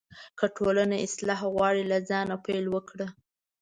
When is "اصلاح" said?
1.05-1.39